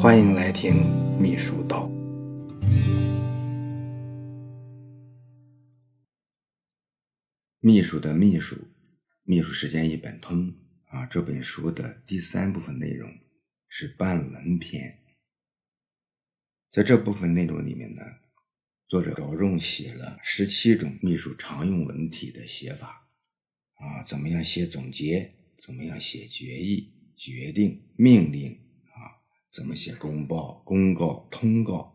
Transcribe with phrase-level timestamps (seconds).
[0.00, 0.76] 欢迎来听
[1.20, 1.90] 秘书道。
[7.58, 8.56] 秘书的秘书，
[9.24, 11.04] 秘书时间一本通啊！
[11.06, 13.10] 这本书的第三部分内容
[13.66, 15.00] 是半文篇，
[16.70, 18.02] 在这部分内容里面呢，
[18.86, 23.10] 作者着重写了十七种秘书常用文体的写法
[23.74, 28.56] 啊，怎么样写总结，怎么样写决议、决定、命令，
[29.52, 31.94] 怎么写公报、公告、通告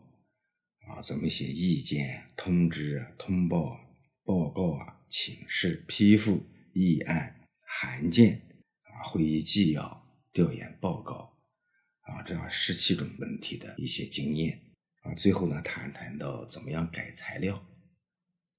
[0.88, 3.80] 啊，怎么写意见、通知、通报、
[4.23, 4.99] 报告啊。
[5.16, 8.41] 请示、批复、议案、函件
[8.81, 11.38] 啊，会议纪要、调研报告
[12.02, 14.59] 啊，这样十七种问题的一些经验
[15.03, 15.13] 啊。
[15.13, 17.63] 最后呢，谈谈到怎么样改材料，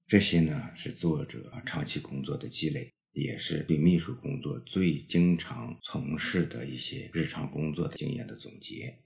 [0.07, 8.99] 这些呢是作者长期工作的积累，也是对秘书工作最经常从事的一些日常工作的经验的总结。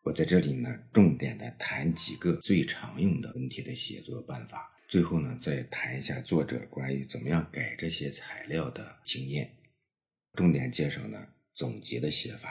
[0.00, 4.72] 我在这里呢，重点的谈几个最常用的问题的写作办法。
[4.88, 9.54] 最后呢，再谈一下作者关于怎么样改这些材料的经验，
[10.32, 12.48] 重点介绍呢总结的写法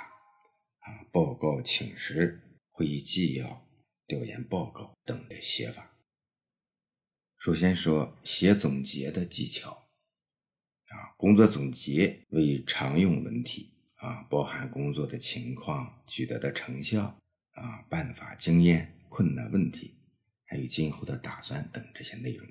[0.80, 2.40] 啊，报告请示、
[2.70, 3.68] 会议纪要、
[4.06, 5.98] 调研报告等的写法。
[7.38, 9.81] 首先说写总结的技巧
[10.92, 17.18] 啊，工作总结为常用文体啊，包含工作的情况、取得的成效
[17.54, 19.96] 啊、办法、经验、困难问题。
[20.46, 22.46] 还有今后的打算等这些内容。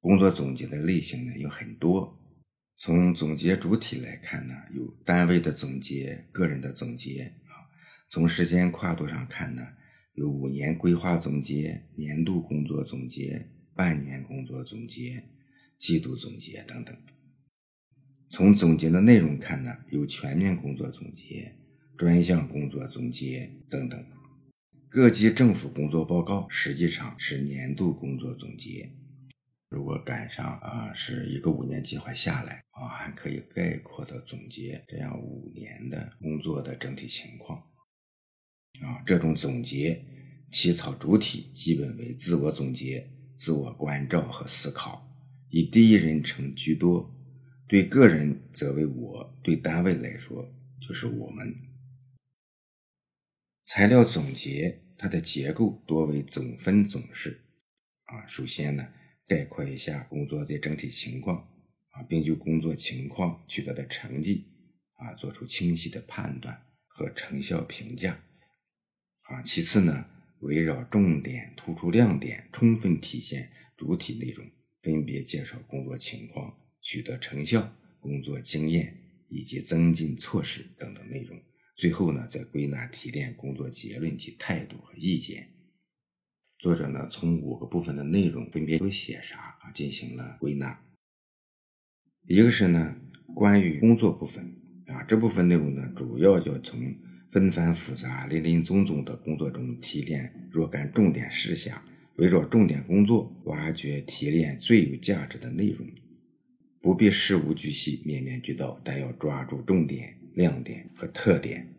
[0.00, 2.16] 工作总结的类型呢有很多，
[2.76, 7.64] 从总结主体来看呢，有单位的总结、个人的总结啊。
[8.10, 9.66] 从时间跨度上看呢，
[10.12, 15.24] 有五年规划总结、年度工作总结、半年工作总结、
[15.78, 16.96] 季度总结等等。
[18.28, 21.56] 从总结的内容看呢，有全面工作总结、
[21.96, 24.04] 专项工作总结等等。
[24.90, 28.90] 各级政府工作报告实际上是年度工作总结，
[29.68, 37.58] 如果赶上啊是一个五年计划下来啊，还可以概括的总结这样五年的工作的整体情况。
[38.80, 40.04] 啊，这种总结
[40.52, 45.07] 起草主体基本为自我总结、自我关照和思考，
[45.50, 47.14] 以第一人称居多，
[47.66, 51.54] 对个人则为我，对单位来说就是我们。
[53.64, 57.40] 材料总结，它的结构多为总分总式。
[58.04, 58.88] 啊，首先呢，
[59.26, 61.36] 概括一下工作的整体情况，
[61.90, 64.46] 啊，并就工作情况取得的成绩，
[64.94, 68.22] 啊，做出清晰的判断和成效评价。
[69.22, 70.06] 啊，其次呢，
[70.40, 74.46] 围绕重点、突出亮点，充分体现主体内容，
[74.82, 78.96] 分别介绍工作情况、取得成效、工作经验
[79.28, 81.38] 以及增进措施等等内容。
[81.76, 85.48] 最后呢，再归纳提炼工作结论及态度和意见。
[86.58, 90.84] 作者呢，从五个部分的内容分别都写啥啊，进行了归纳。
[92.26, 93.00] 一个是呢，
[93.34, 94.44] 关于工作部分
[94.86, 96.80] 啊，这部分内容呢，主要要从
[97.30, 101.80] 纷繁复杂、林林总总的工作中提炼若干重点事项，
[102.18, 105.84] 围绕重点工作挖掘提炼最有价值的内容，
[106.80, 110.16] 不必事无巨细、面面俱到，但要抓住重点。
[110.34, 111.74] 亮点和特点。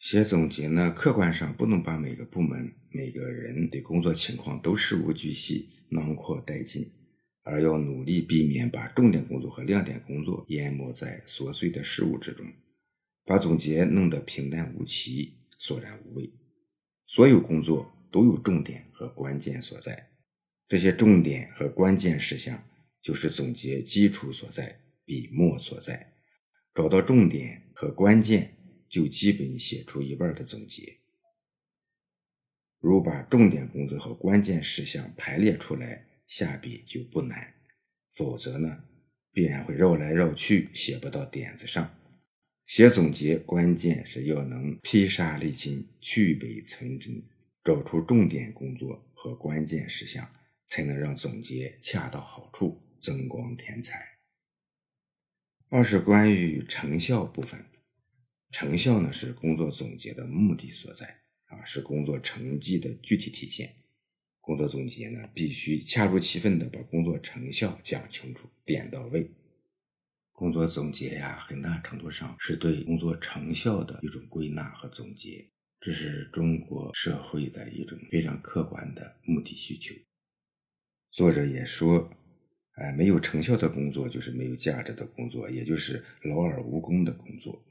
[0.00, 6.90] 写总结呢，客观上不能把每个部门、每个人的工作情况都事无巨细囊括殆尽，
[7.44, 12.44] 而要努力避免把重点工作和亮点工作淹没在琐碎的事物之中，
[13.24, 16.28] 把总结弄得平淡无奇、索然无味。
[17.06, 20.08] 所有工作都有重点和关键所在，
[20.66, 22.66] 这些重点和关键事项
[23.02, 26.14] 就是总结基础所在、笔墨所在。
[26.74, 28.56] 找到重点和关键，
[28.88, 30.96] 就基本写出一半的总结。
[32.78, 37.36] 如把重点工作和关键事项排列出来，下笔就不难；
[38.14, 38.82] 否则呢，
[39.30, 41.94] 必然会绕来绕去，写不到点子上。
[42.64, 47.22] 写总结，关键是要能披沙沥金、去伪存真，
[47.66, 50.30] 找出重点工作和关键事项，
[50.68, 54.20] 才能让总结恰到好处，增光添彩。
[55.68, 57.66] 二是关于成效部分，
[58.52, 63.74] 成效呢是工作总结的目的所在啊，是工作成绩的具体体现。
[64.40, 69.28] 工作总结呢，必须恰如其分的把工作成效讲清楚、点到位。
[70.30, 79.94] 工作总结呀，很大程度上是对工作成效的一种归纳和总结，这是中国社会的一种非常客观的目的需求。
[81.10, 82.12] 作者也说。
[82.78, 87.64] 哎，没有成效的工作就是没有价值的工作，也就是劳而无功的工作。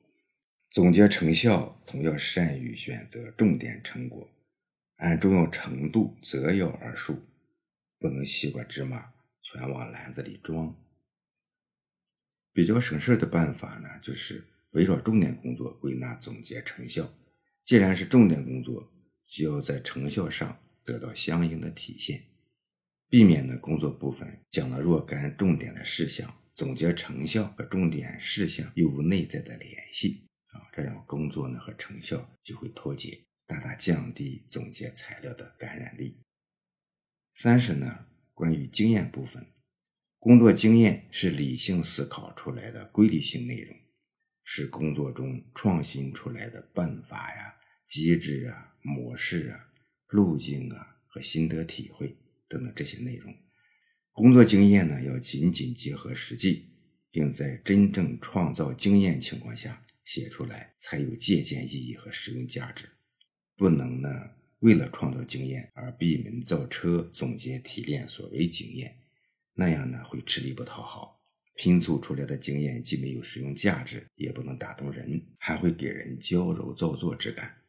[0.72, 4.28] 总结成效，同样善于选择重点成果，
[4.96, 7.22] 按重要程度择要而述，
[8.00, 9.14] 不能西瓜芝麻
[9.44, 10.76] 全往篮子里装。
[12.52, 17.14] 比较省事的办法呢，就是围绕重点工作归纳总结成效。
[17.66, 18.94] 既然是重点工作，
[19.26, 22.24] 就要在成效上得到相应的体现，
[23.10, 36.22] 避免呢工作部分讲了若干重点的事项，总结成效和重点事项又无内在的联系啊，这样工作呢和成效就会脱节，大大降低总结材料的感染力。
[37.34, 39.44] 三是呢，关于经验部分，
[40.20, 43.76] 工作经验是理性思考出来的规律性内容，
[44.46, 47.52] 是工作中创新出来的办法呀。
[47.88, 49.60] 机制啊、模式啊、
[50.08, 53.34] 路径啊和心得体会等等这些内容，
[54.12, 56.72] 工作经验呢要紧紧结合实际，
[57.12, 62.90] 并在真正创造经验情况下写出来，才有借鉴意义和实用价值。
[63.56, 64.10] 不能呢
[64.60, 68.98] 为了创造经验而闭门造车，总结提炼所谓经验，
[69.54, 71.15] 那样呢会吃力不讨好，
[71.56, 77.62] 拼凑出来的经验既没有实用价值，也不能打动人，还会给人矫揉造作之感。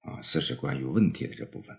[0.00, 1.76] 啊，四是关于问题的这部分。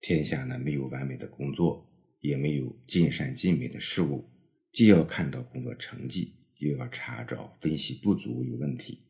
[0.00, 1.86] 天下呢没有完美的工作，
[2.20, 4.30] 也没有尽善尽美的事物，
[4.72, 9.02] 既要看到工作成绩，又要查找分析不足与问题。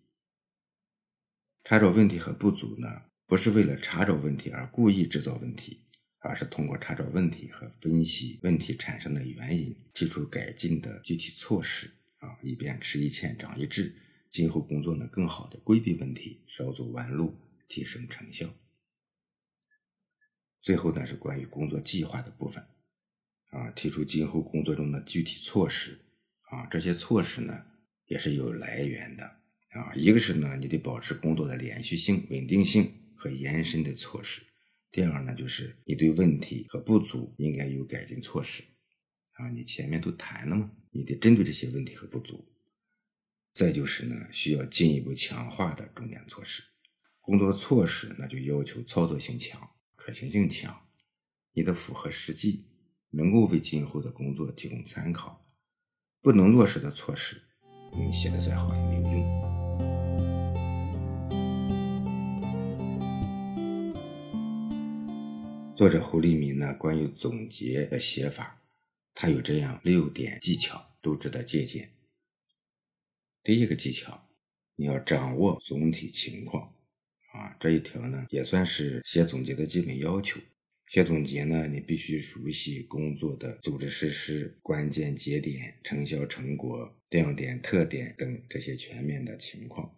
[1.62, 5.84] 查找问题和不足呢，不是为了查找问题而故意制造问题，
[6.24, 13.94] 而是通过查找问题和分析问题产生的原因，提出改进的具体措施啊，以便吃一堑长一智，
[14.28, 17.38] 今后工作呢更好的规避问题，少走弯路。
[17.66, 18.46] 提升成效。
[20.60, 22.62] 最后呢是关于工作计划的部分，
[23.50, 25.98] 啊，提出今后工作中的具体措施，
[26.50, 27.64] 啊，这些措施呢
[28.06, 29.24] 也是有来源的，
[29.70, 34.42] 啊，一个是呢你得保持工作的连续性、稳定性和延伸的措施，
[34.94, 38.62] 第二呢就是你对问题和不足应该有改进措施，
[39.32, 42.46] 啊，你前面都谈了嘛，你得针对这些问题和不足，
[43.52, 46.62] 再就是呢需要进一步强化的重点措施。
[47.20, 50.86] 工作措施那就要求操作性强、可行性强，
[51.54, 52.68] 你得符合实际，
[53.10, 55.44] 能够为今后的工作提供参考。
[56.22, 57.42] 不能落实的措施，
[57.92, 59.43] 你写的再好也没有用。
[65.76, 68.62] 作者胡立民呢，关于总结的写法，
[69.12, 71.90] 他有这样六点技巧，都值得借鉴。
[73.42, 74.28] 第一个技巧，
[74.76, 76.72] 你要掌握总体情况。
[77.32, 80.40] 啊，这一条呢也算是写总结的基本要求。
[80.86, 89.92] 写总结呢，你必须熟悉工作的组织实施、关键节点、成效成果、亮点特点等这些全面的情况，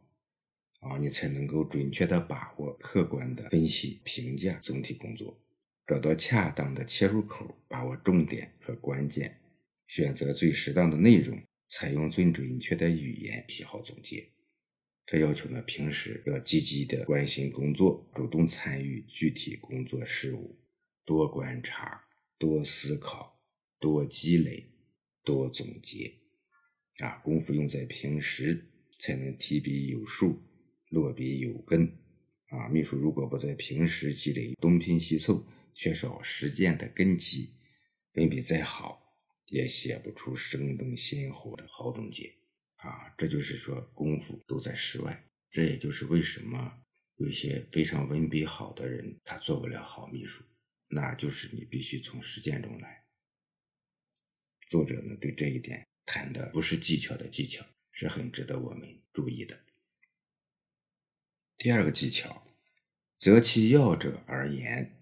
[0.81, 5.39] 啊，你才能够准确的把握、客观的分析、评价总体工作，
[5.87, 9.41] 找到恰当的切入口，把握重点和关键，
[9.87, 14.29] 选择最适当的内容，采用最准确的语言写好总结。
[15.07, 20.59] 这要求呢，平时要积极的关心工作，主动参与具体工作事务，
[21.05, 22.03] 多观察，
[22.37, 23.41] 多思考，
[23.79, 24.67] 多积累，
[25.23, 26.13] 多总结，
[26.99, 28.67] 啊，功夫用在平时，
[28.99, 30.43] 才能提笔有数，
[30.89, 31.87] 落笔有根。
[32.49, 35.45] 啊，秘书如果不在平时积累东拼西凑，
[35.77, 37.55] 缺少实践的根基，
[38.15, 39.15] 文笔再好，
[39.49, 42.35] 也写不出生动鲜活的好总结。
[42.77, 46.83] 啊，这就是说功夫都在室外，这也就是为什么
[47.17, 50.43] 有些非常文笔好的人他做不了好秘书，
[50.89, 53.05] 那就是你必须从实践中来。
[54.71, 59.61] 作者呢对这一点谈的不是技巧的技巧，是很值得我们注意的。
[61.59, 62.47] 第二个技巧，
[63.19, 64.96] 择其要者而言。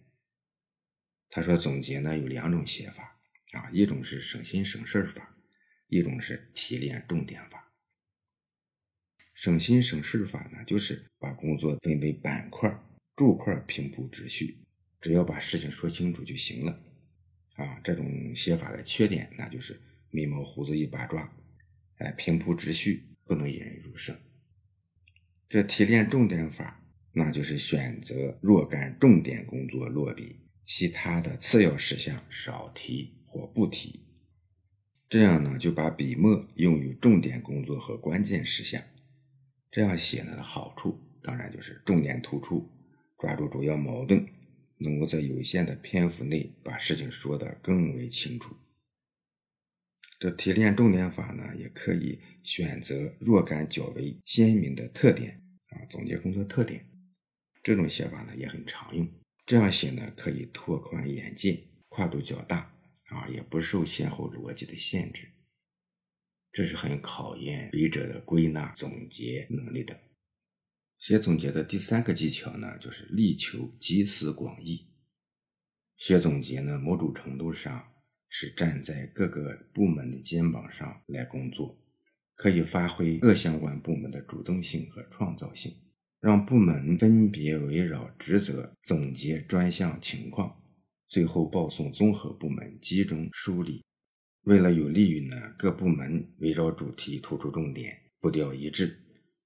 [1.35, 3.19] 他说总结呢有两种写法
[3.55, 5.37] 啊，一种是省心省事法，
[5.89, 7.73] 一种是提炼重点法。
[9.35, 12.81] 省心省事法呢，就是把工作分为板块、
[13.17, 14.65] 柱块，平铺直叙，
[15.01, 16.81] 只要把事情说清楚就行了。
[17.57, 21.37] 啊，这种写法的缺点，那就是眉毛胡子一把抓，
[21.97, 24.17] 哎，平铺直叙不能引人入胜。
[25.49, 34.07] 这提炼重点法，那就是选择若干重点工作落笔，其他的次要事项少提或不提，
[35.09, 38.83] 这样呢，就把笔墨用于重点工作和关键事项。
[39.71, 42.71] 这样写呢好处，当然就是重点突出，
[43.19, 44.27] 抓住主要矛盾，
[44.79, 48.57] 能够在有限的篇幅内把事情说得更为清楚。
[50.19, 56.89] 这提炼重点法呢，也可以选择若干较为鲜明的特点啊，总结工作特点。
[57.63, 59.07] 这种写法呢也很常用。
[59.47, 62.75] 这样写呢，可以拓宽眼界，跨度较大
[63.09, 65.29] 啊，也不受先后逻辑的限制。
[66.51, 70.01] 这是很考验笔者的归纳总结能力的。
[70.99, 74.89] 写总结的第三个技巧呢，就是力求集思广益。
[75.97, 77.93] 写总结呢，某种程度上
[78.29, 81.79] 是站在各个部门的肩膀上来工作，
[82.35, 85.77] 可以发挥各相关部门的主动性和创造性，
[86.25, 90.57] 让部门分别围绕职责总结专项情况，
[91.07, 93.85] 最后报送综合部门集中梳理。
[94.45, 98.99] 为了有利于呢各部门围绕主题突出重点，步调一致，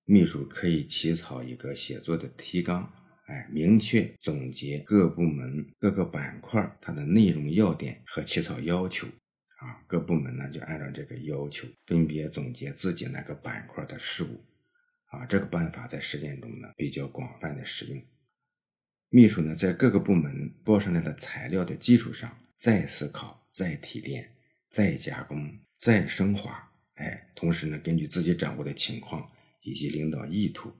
[0.04, 2.88] 秘书可以起草一个写作的提纲。
[3.26, 9.08] 哎，明确总结各部门各个板块它的内容要点和起草要求
[9.56, 14.40] 啊，各部门呢就按照这个要求分别总结自己那个板块的事务
[15.08, 15.26] 啊。
[15.26, 18.02] 这个办法在实践中呢比较广泛的使用。
[19.10, 24.36] 秘书呢在各个部门报上来的材料的基础上，再思考、再提炼、
[24.70, 26.72] 再加工、再升华。
[26.94, 29.30] 哎，同时呢，根据自己掌握的情况
[29.62, 30.72] 以及领导意图，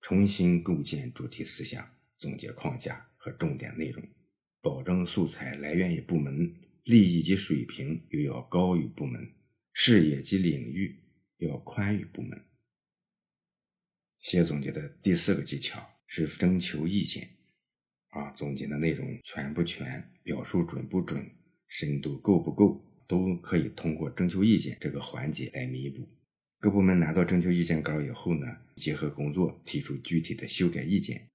[0.00, 1.86] 重新构建主题思想。
[2.18, 4.02] 总结框架和重点内容，
[4.62, 6.50] 保证素材来源于部门，
[6.84, 9.20] 利益及水平又要高于部门，
[9.74, 10.98] 视野及领域
[11.40, 12.42] 要宽于部门。
[14.26, 17.30] 写总结的第四个技巧是征求意见，
[18.08, 21.24] 啊，总结的内容全不全，表述准不准，
[21.68, 26.08] 深度够不够，都可以通过征求意见这个环节来弥补。
[26.58, 31.28] 各部门拿到征求意见稿以后呢，结合工作提出具体的修改意见。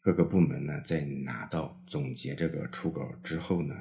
[0.00, 3.74] 各个部门呢，在拿到总结这个初稿之后呢，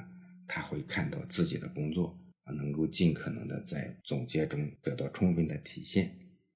[0.46, 6.14] 他会看到自己的工作啊，能够尽可能的在总结中得到充分的体现，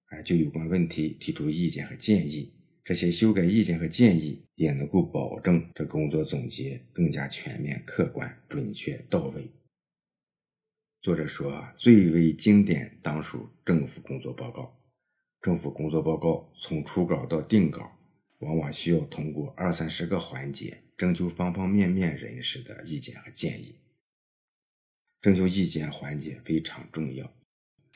[0.09, 9.49] 哎，就有关问题提出意见和建议，这些修改意见和建议也能够保证这工作总结更加全面、客观、准确、到位。
[11.01, 14.79] 作者说，最为经典当属政府工作报告，
[15.41, 17.95] 政府工作报告从初稿到定稿。
[18.39, 23.75] 往往需要通过二三十个环节征求方方面面人士的意见和建议。
[25.19, 27.33] 征求意见环节非常重要，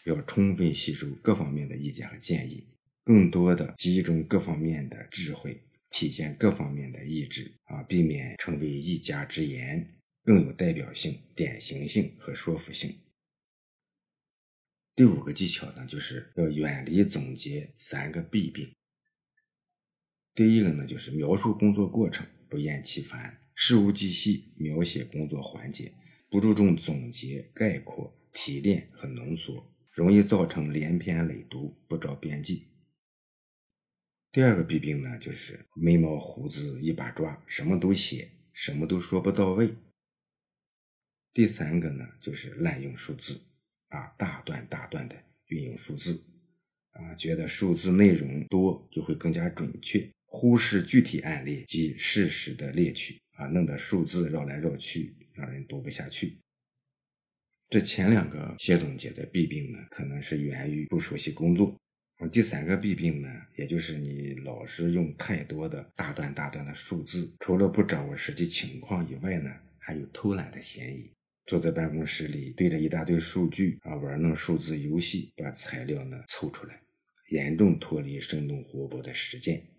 [0.06, 2.68] 要充分吸收各方面的意见和建议，
[3.04, 12.96] 更多的集中各方面的智慧，体现各方面的意志啊，避免成为一家之言，更有代表性、典型性和说服性。
[14.96, 18.72] 第五个技巧呢，就是要远离总结三个弊病。
[20.36, 25.94] 第一个呢，就是描述工作过程不厌其烦，事无巨细描写工作环节，
[26.30, 32.68] 不注重总结、概括、提炼和浓缩，容易造成连篇累牍，不着边际。
[34.32, 39.76] 第二个弊病呢，就是眉毛胡子一把抓，什么都写，什么都说不到位。
[41.32, 43.40] 第三个呢，就是滥用数字，
[43.90, 46.24] 啊，大段大段的运用数字，
[46.94, 50.10] 啊，觉得数字内容多就会更加准确。
[50.26, 56.40] 忽视具体案例及事实的列举啊，弄得数字绕来绕去，让人读不下去。
[57.74, 61.76] 这前两个写总结的弊病呢，可能是源于不熟悉工作。
[62.20, 63.28] 而第三个弊病呢，
[63.58, 69.50] 也就是你老是用太多的大段大段的数字，除了不掌握实际情况以外呢，
[69.80, 71.12] 还有偷懒的嫌疑。
[71.48, 76.80] 坐在办公室里对着一大堆数据啊，玩弄数字游戏，把材料呢凑出来，
[77.32, 79.73] 严重脱离生动活泼的实践。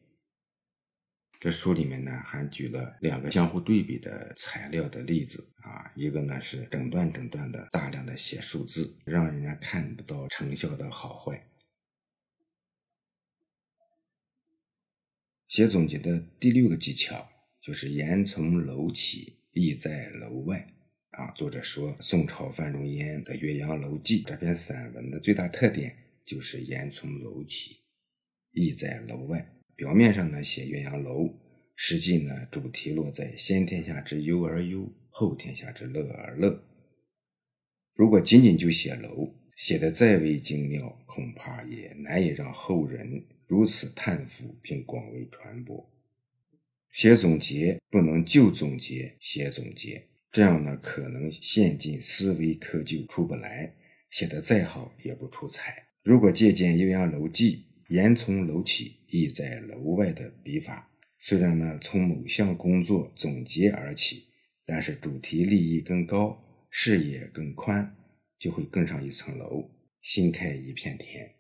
[1.40, 11.48] 这书里面呢，还举了两个相互对比的材料的例子啊，一个呢是整段整段的大量的写数字，让人家看不到成效的好坏。
[15.48, 17.28] 写总结的第六个技巧
[17.60, 20.66] 就是言从楼起，意在楼外
[21.10, 21.30] 啊。
[21.32, 27.82] 作者说，宋朝范仲淹的《岳阳楼记》这篇散文的最大特点就是言从楼起，
[28.52, 29.53] 意在楼外。
[29.76, 31.28] 表面上呢写岳阳楼，
[31.74, 36.62] 实际呢主题落在先天下之忧而忧，后天下之乐而乐。
[37.94, 45.90] 如果仅仅就写楼，写的再为精妙，恐怕也难以让后人如此叹服并广为传播。
[46.92, 53.74] 写总结不能就总结写总结，这样呢可能陷进思维窠臼出不来，
[54.10, 55.88] 写的再好也不出彩。
[56.04, 57.66] 如果借鉴《岳阳楼记》。
[57.94, 64.24] 言从楼起，意在楼外的笔法，虽然呢从某项工作总结而起，
[64.66, 67.96] 但是主题立意更高，视野更宽，
[68.36, 69.70] 就会更上一层楼，
[70.00, 71.36] 新开一片天。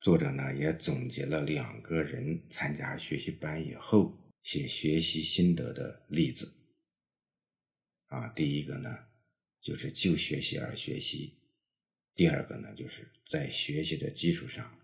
[0.00, 6.52] 作者呢也总结了两个人参加学习班以后写学习心得的例子。
[8.06, 8.92] 啊，第一个呢
[9.60, 11.38] 就是就学习而学习，
[12.16, 14.76] 第二个呢就是在学习的基础上，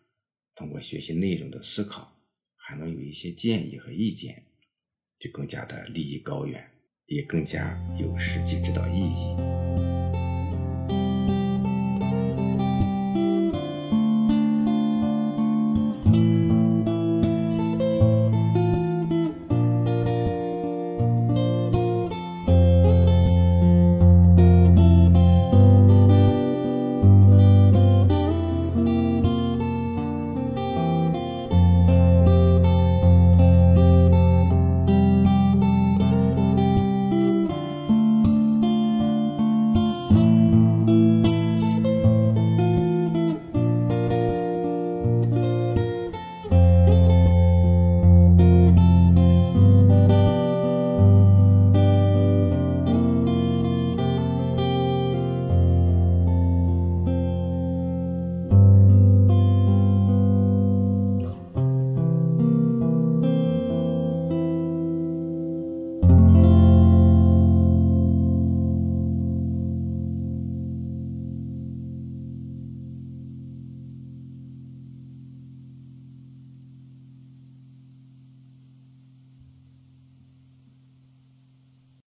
[0.59, 2.21] 通过学习内容的思考，
[2.57, 4.43] 还能有一些建议和意见，
[5.17, 6.69] 就更加的利益高远，
[7.07, 10.18] 也更加有实际指导意义。